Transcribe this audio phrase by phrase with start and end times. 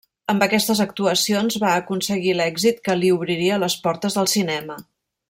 [0.33, 4.83] Amb aquestes actuacions va aconseguir l'èxit que li obriria les portes del cinema.